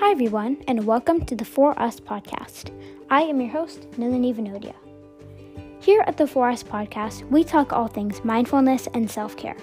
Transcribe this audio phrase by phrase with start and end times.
[0.00, 2.70] Hi, everyone, and welcome to the For Us podcast.
[3.10, 4.74] I am your host, Nilini Vinodia.
[5.80, 9.56] Here at the For Us podcast, we talk all things mindfulness and self care.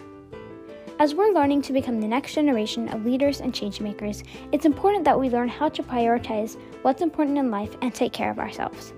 [0.99, 5.17] As we're learning to become the next generation of leaders and changemakers, it's important that
[5.17, 8.93] we learn how to prioritize what's important in life and take care of ourselves.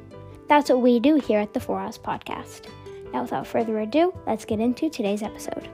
[0.49, 2.63] That's what we do here at the For Us podcast.
[3.13, 5.69] Now, without further ado, let's get into today's episode.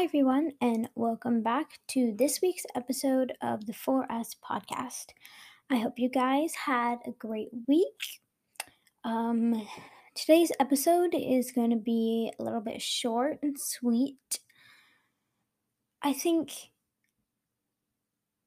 [0.00, 5.08] Hi, everyone, and welcome back to this week's episode of the For Us podcast.
[5.68, 8.00] I hope you guys had a great week.
[9.04, 9.68] Um,
[10.14, 14.40] today's episode is going to be a little bit short and sweet.
[16.02, 16.50] I think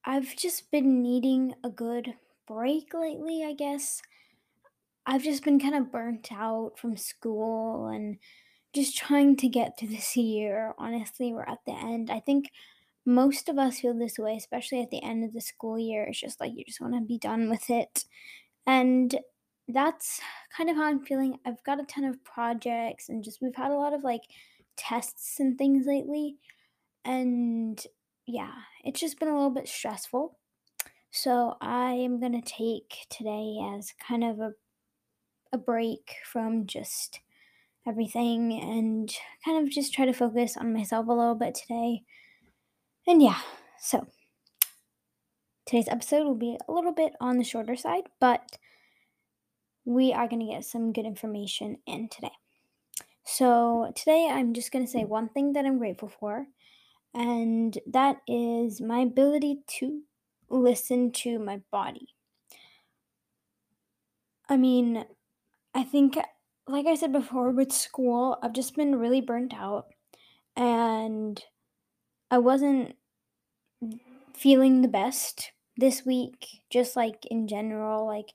[0.03, 2.15] I've just been needing a good
[2.47, 4.01] break lately, I guess.
[5.05, 8.17] I've just been kind of burnt out from school and
[8.73, 10.73] just trying to get through this year.
[10.77, 12.09] Honestly, we're at the end.
[12.09, 12.51] I think
[13.05, 16.03] most of us feel this way, especially at the end of the school year.
[16.03, 18.05] It's just like you just want to be done with it.
[18.65, 19.15] And
[19.67, 20.19] that's
[20.55, 21.37] kind of how I'm feeling.
[21.45, 24.23] I've got a ton of projects and just we've had a lot of like
[24.77, 26.37] tests and things lately.
[27.05, 27.81] And
[28.25, 30.37] yeah, it's just been a little bit stressful.
[31.11, 34.53] So I am going to take today as kind of a
[35.53, 37.19] a break from just
[37.87, 42.03] everything and kind of just try to focus on myself a little bit today.
[43.07, 43.39] And yeah,
[43.79, 44.07] so
[45.65, 48.57] today's episode will be a little bit on the shorter side, but
[49.85, 52.31] we are going to get some good information in today.
[53.25, 56.45] So, today I'm just going to say one thing that I'm grateful for,
[57.13, 60.01] and that is my ability to
[60.49, 62.09] listen to my body.
[64.49, 65.05] I mean,
[65.73, 66.17] I think
[66.67, 69.87] like I said before, with school, I've just been really burnt out
[70.55, 71.43] and
[72.31, 72.97] I wasn't
[74.35, 78.05] feeling the best this week, just like in general.
[78.05, 78.33] Like,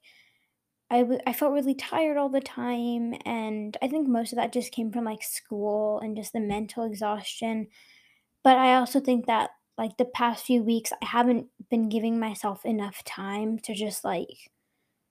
[0.90, 4.52] I, w- I felt really tired all the time, and I think most of that
[4.52, 7.68] just came from like school and just the mental exhaustion.
[8.44, 12.66] But I also think that like the past few weeks, I haven't been giving myself
[12.66, 14.50] enough time to just like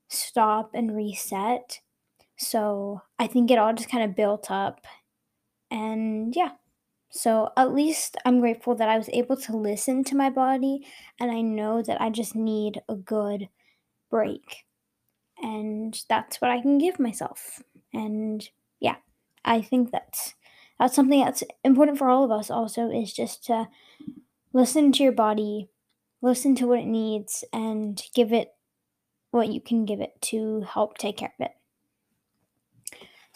[0.10, 1.82] stop and reset
[2.38, 4.86] so I think it all just kind of built up.
[5.70, 6.52] And yeah.
[7.10, 10.86] So at least I'm grateful that I was able to listen to my body
[11.20, 13.50] and I know that I just need a good
[14.12, 14.66] break.
[15.42, 17.62] And that's what I can give myself.
[17.94, 18.48] And
[18.80, 18.98] yeah,
[19.44, 20.36] I think that's
[20.80, 23.68] that's something that's important for all of us also is just to
[24.54, 25.70] listen to your body,
[26.22, 28.54] listen to what it needs and give it
[29.32, 31.57] what you can give it to help take care of it.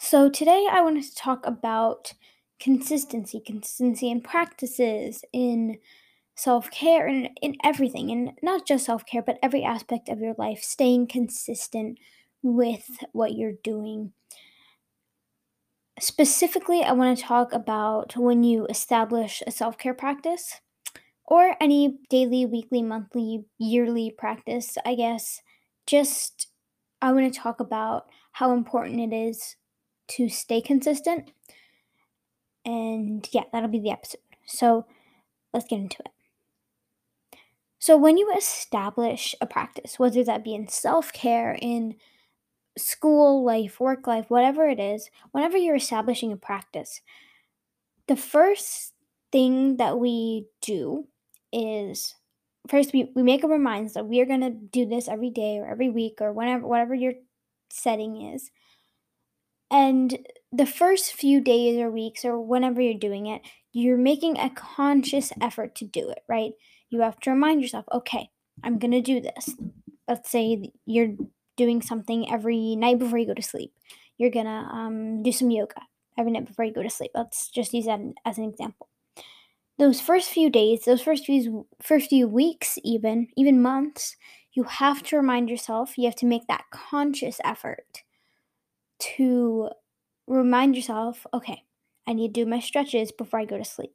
[0.04, 2.14] So, today I wanted to talk about
[2.58, 5.78] consistency, consistency in practices, in
[6.34, 10.34] self care, and in everything, and not just self care, but every aspect of your
[10.36, 11.98] life, staying consistent
[12.42, 14.12] with what you're doing.
[16.00, 20.60] Specifically, I want to talk about when you establish a self care practice
[21.26, 25.42] or any daily, weekly, monthly, yearly practice, I guess.
[25.86, 26.48] Just,
[27.02, 29.56] I want to talk about how important it is
[30.08, 31.30] to stay consistent.
[32.64, 34.20] And yeah, that'll be the episode.
[34.46, 34.86] So
[35.52, 36.12] let's get into it.
[37.78, 41.96] So, when you establish a practice, whether that be in self care, in
[42.78, 47.00] school life, work life, whatever it is, whenever you're establishing a practice,
[48.06, 48.92] the first
[49.32, 51.08] thing that we do
[51.52, 52.14] is
[52.68, 55.30] first we, we make up our minds that we are going to do this every
[55.30, 57.14] day or every week or whenever whatever your
[57.70, 58.50] setting is
[59.72, 60.18] and
[60.52, 63.40] the first few days or weeks or whenever you're doing it,
[63.72, 66.52] you're making a conscious effort to do it, right?
[66.90, 68.28] You have to remind yourself, okay,
[68.62, 69.54] I'm going to do this.
[70.06, 71.14] Let's say you're
[71.56, 73.72] doing something every night before you go to sleep.
[74.18, 75.80] You're going to um, do some yoga
[76.18, 77.12] every night before you go to sleep.
[77.14, 78.88] Let's just use that as an example.
[79.78, 84.16] Those first few days, those first few first few weeks even, even months,
[84.52, 88.02] you have to remind yourself, you have to make that conscious effort
[89.16, 89.70] to
[90.26, 91.62] remind yourself, okay,
[92.06, 93.94] I need to do my stretches before I go to sleep.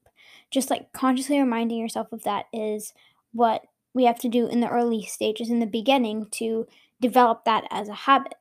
[0.51, 2.93] Just like consciously reminding yourself of that is
[3.33, 3.63] what
[3.93, 6.67] we have to do in the early stages, in the beginning, to
[7.01, 8.35] develop that as a habit.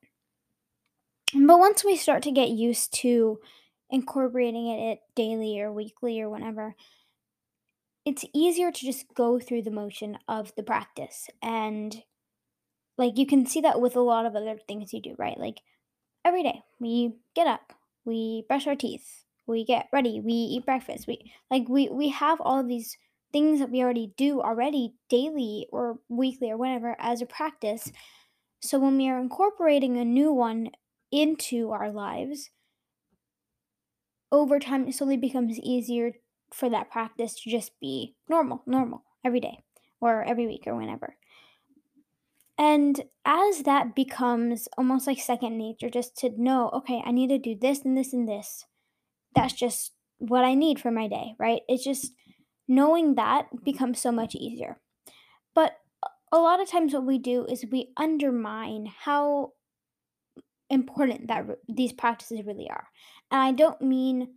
[1.35, 3.39] But once we start to get used to
[3.91, 6.75] incorporating it daily or weekly or whenever,
[8.05, 11.29] it's easier to just go through the motion of the practice.
[11.43, 12.03] And
[12.99, 15.39] like you can see that with a lot of other things you do, right?
[15.39, 15.61] Like
[16.27, 17.73] every day we get up,
[18.05, 22.41] we brush our teeth, we get ready, we eat breakfast, we like we we have
[22.41, 22.99] all these
[23.33, 27.93] things that we already do already daily or weekly or whatever as a practice.
[28.61, 30.71] So when we are incorporating a new one
[31.13, 32.51] into our lives,
[34.33, 36.15] over time it slowly becomes easier
[36.53, 39.61] for that practice to just be normal, normal every day
[40.01, 41.17] or every week or whenever.
[42.59, 47.39] And as that becomes almost like second nature, just to know, okay, I need to
[47.39, 48.65] do this and this and this,
[49.35, 51.61] that's just what I need for my day, right?
[51.69, 52.13] It's just
[52.67, 54.81] knowing that becomes so much easier.
[55.55, 55.73] But
[56.33, 59.53] a lot of times, what we do is we undermine how
[60.71, 62.89] important that these practices really are.
[63.31, 64.35] And I don't mean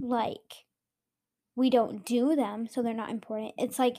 [0.00, 0.64] like
[1.54, 3.54] we don't do them, so they're not important.
[3.58, 3.96] It's like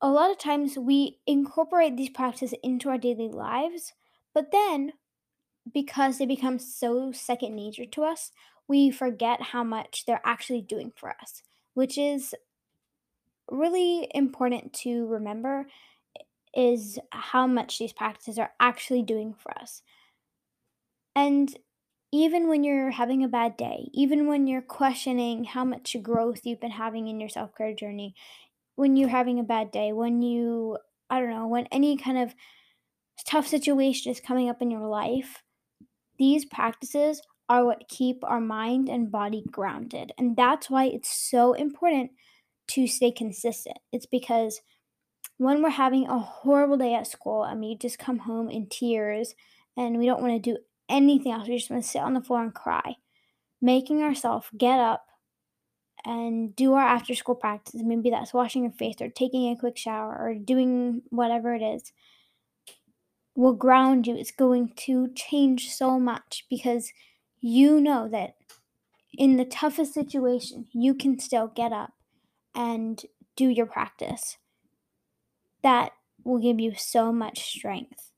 [0.00, 3.92] a lot of times we incorporate these practices into our daily lives,
[4.34, 4.92] but then
[5.72, 8.32] because they become so second nature to us,
[8.66, 11.42] we forget how much they're actually doing for us,
[11.74, 12.34] which is
[13.50, 15.66] really important to remember
[16.54, 19.82] is how much these practices are actually doing for us.
[21.14, 21.56] And
[22.12, 26.60] even when you're having a bad day, even when you're questioning how much growth you've
[26.60, 28.14] been having in your self care journey,
[28.80, 30.78] when you're having a bad day, when you,
[31.10, 32.34] I don't know, when any kind of
[33.26, 35.42] tough situation is coming up in your life,
[36.18, 40.12] these practices are what keep our mind and body grounded.
[40.16, 42.12] And that's why it's so important
[42.68, 43.76] to stay consistent.
[43.92, 44.62] It's because
[45.36, 49.34] when we're having a horrible day at school and we just come home in tears
[49.76, 52.22] and we don't want to do anything else, we just want to sit on the
[52.22, 52.94] floor and cry,
[53.60, 55.04] making ourselves get up
[56.04, 57.80] and do our after school practice.
[57.84, 61.92] Maybe that's washing your face or taking a quick shower or doing whatever it is
[63.34, 64.16] will ground you.
[64.16, 66.92] It's going to change so much because
[67.40, 68.34] you know that
[69.16, 71.92] in the toughest situation, you can still get up
[72.54, 73.02] and
[73.36, 74.36] do your practice.
[75.62, 75.92] That
[76.24, 78.12] will give you so much strength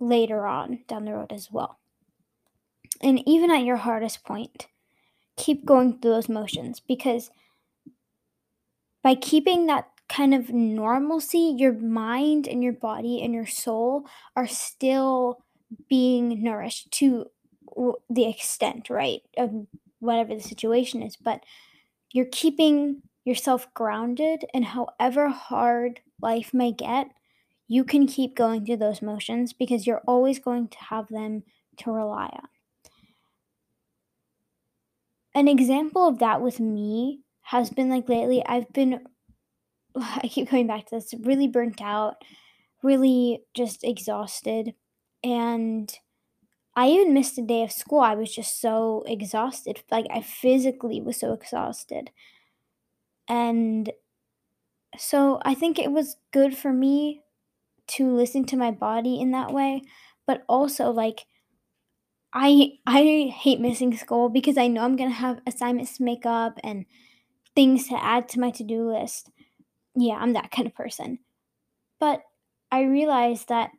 [0.00, 1.78] later on down the road as well.
[3.00, 4.68] And even at your hardest point,
[5.38, 7.30] keep going through those motions because
[9.02, 14.06] by keeping that kind of normalcy, your mind and your body and your soul
[14.36, 15.44] are still
[15.88, 17.26] being nourished to
[18.10, 19.50] the extent, right, of
[20.00, 21.16] whatever the situation is.
[21.16, 21.44] But
[22.12, 27.08] you're keeping yourself grounded, and however hard life may get,
[27.68, 31.42] you can keep going through those motions because you're always going to have them
[31.78, 32.48] to rely on.
[35.38, 39.06] An example of that with me has been like lately, I've been,
[39.94, 42.16] I keep coming back to this, really burnt out,
[42.82, 44.74] really just exhausted.
[45.22, 45.96] And
[46.74, 48.00] I even missed a day of school.
[48.00, 49.84] I was just so exhausted.
[49.92, 52.10] Like, I physically was so exhausted.
[53.28, 53.92] And
[54.96, 57.22] so I think it was good for me
[57.90, 59.82] to listen to my body in that way,
[60.26, 61.26] but also like
[62.32, 66.58] I I hate missing school because I know I'm to have assignments to make up
[66.62, 66.84] and
[67.56, 69.30] things to add to my to-do list.
[69.96, 71.20] Yeah, I'm that kind of person.
[72.00, 72.22] But
[72.72, 73.70] I realized that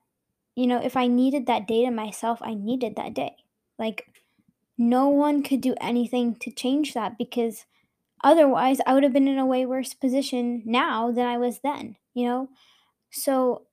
[0.56, 3.38] you know, if I needed that day to myself, I needed that day.
[3.80, 4.08] Like
[4.78, 7.66] no one could do anything to change that because
[8.24, 11.98] otherwise I would have been in a way worse position now than I was then,
[12.14, 12.50] you know?
[13.12, 13.68] So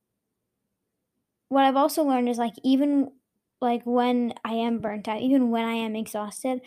[1.49, 3.11] what I've also learned is like even
[3.61, 6.61] like when I am burnt out, even when I am exhausted,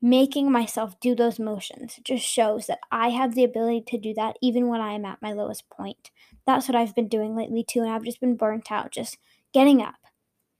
[0.00, 4.36] making myself do those motions just shows that I have the ability to do that
[4.40, 6.10] even when I am at my lowest point.
[6.46, 9.18] That's what I've been doing lately too, and I've just been burnt out, just
[9.52, 9.96] getting up,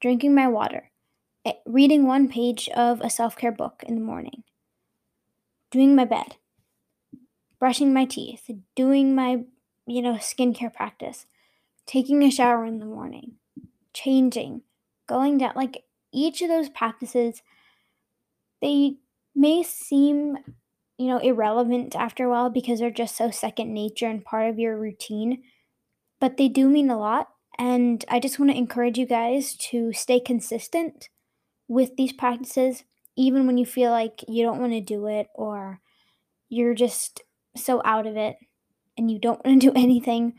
[0.01, 0.91] drinking my water,
[1.45, 4.43] eh, reading one page of a self care book in the morning,
[5.71, 6.37] doing my bed,
[7.59, 9.45] brushing my teeth, doing my,
[9.87, 11.27] you know, skincare practice,
[11.87, 13.35] taking a shower in the morning,
[13.95, 14.63] changing,
[15.09, 15.53] going down.
[15.57, 17.43] Like each of those practices,
[18.63, 18.97] they
[19.35, 20.39] may seem,
[20.99, 24.59] you know, irrelevant after a while because they're just so second nature and part of
[24.59, 25.43] your routine,
[26.21, 27.29] but they do mean a lot.
[27.59, 31.09] And I just want to encourage you guys to stay consistent
[31.67, 32.85] with these practices,
[33.17, 35.81] even when you feel like you don't want to do it or
[36.49, 37.23] you're just
[37.57, 38.37] so out of it
[38.97, 40.35] and you don't want to do anything.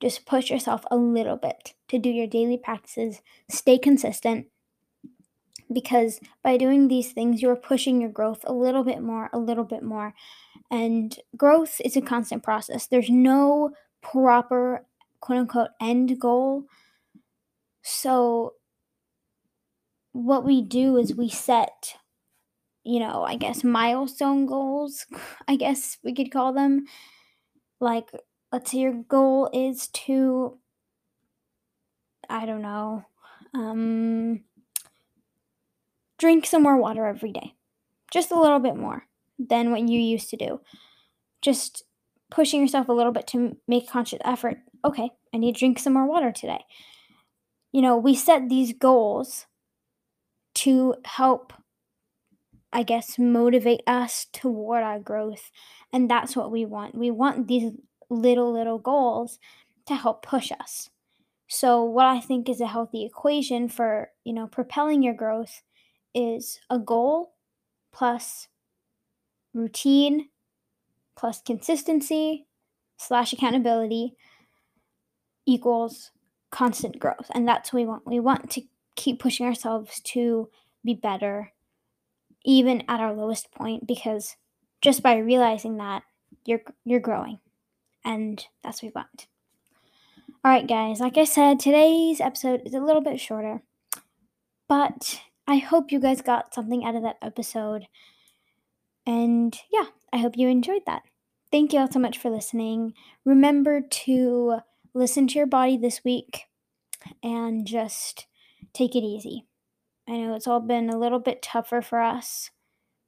[0.00, 3.22] Just push yourself a little bit to do your daily practices.
[3.48, 4.46] Stay consistent
[5.72, 9.64] because by doing these things, you're pushing your growth a little bit more, a little
[9.64, 10.14] bit more.
[10.70, 12.86] And growth is a constant process.
[12.86, 13.70] There's no
[14.02, 14.86] proper
[15.20, 16.64] quote unquote end goal.
[17.82, 18.54] So,
[20.12, 21.96] what we do is we set
[22.84, 25.06] you know, I guess milestone goals,
[25.48, 26.84] I guess we could call them.
[27.80, 28.10] Like,
[28.54, 30.56] let's say your goal is to,
[32.30, 33.04] I don't know,
[33.52, 34.44] um,
[36.18, 37.54] drink some more water every day.
[38.12, 39.08] Just a little bit more
[39.40, 40.60] than what you used to do.
[41.42, 41.82] Just
[42.30, 44.58] pushing yourself a little bit to make conscious effort.
[44.84, 46.64] Okay, I need to drink some more water today.
[47.72, 49.46] You know, we set these goals
[50.62, 51.52] to help,
[52.72, 55.50] I guess, motivate us toward our growth.
[55.92, 56.94] And that's what we want.
[56.94, 57.72] We want these
[58.14, 59.38] little, little goals
[59.86, 60.90] to help push us.
[61.48, 65.62] So, what I think is a healthy equation for, you know, propelling your growth
[66.14, 67.34] is a goal
[67.92, 68.48] plus
[69.52, 70.28] routine
[71.16, 72.46] plus consistency
[72.96, 74.14] slash accountability
[75.46, 76.10] equals
[76.50, 77.30] constant growth.
[77.34, 78.06] And that's what we want.
[78.06, 78.62] We want to
[78.96, 80.48] keep pushing ourselves to
[80.84, 81.52] be better,
[82.44, 84.36] even at our lowest point, because
[84.80, 86.02] just by realizing that
[86.44, 87.38] you're you're growing.
[88.04, 89.26] And that's what we want.
[90.44, 93.62] Alright guys, like I said, today's episode is a little bit shorter.
[94.68, 97.86] But I hope you guys got something out of that episode.
[99.06, 101.02] And yeah, I hope you enjoyed that.
[101.50, 102.94] Thank you all so much for listening.
[103.24, 104.58] Remember to
[104.92, 106.42] listen to your body this week
[107.22, 108.26] and just
[108.72, 109.46] take it easy.
[110.08, 112.50] I know it's all been a little bit tougher for us,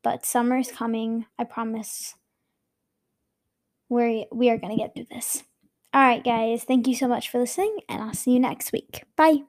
[0.03, 1.27] but summer's coming.
[1.39, 2.15] I promise.
[3.89, 5.45] We're, we are going to get through this.
[5.95, 6.65] All right, guys.
[6.65, 9.05] Thank you so much for listening, and I'll see you next week.
[9.17, 9.45] Bye.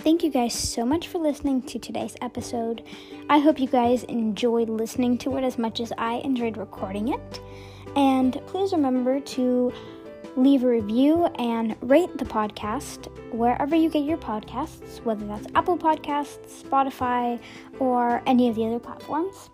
[0.00, 2.82] Thank you guys so much for listening to today's episode.
[3.28, 7.40] I hope you guys enjoyed listening to it as much as I enjoyed recording it.
[7.96, 9.72] And please remember to
[10.36, 15.76] leave a review and rate the podcast wherever you get your podcasts, whether that's Apple
[15.76, 17.40] Podcasts, Spotify,
[17.78, 19.50] or any of the other platforms.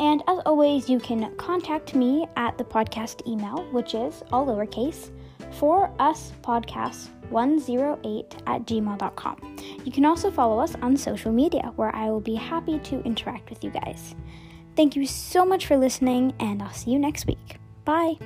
[0.00, 5.10] And as always, you can contact me at the podcast email, which is all lowercase,
[5.52, 9.56] for us podcast 108 at gmail.com.
[9.84, 13.50] You can also follow us on social media, where I will be happy to interact
[13.50, 14.14] with you guys.
[14.76, 17.58] Thank you so much for listening, and I'll see you next week.
[17.84, 18.18] Bye.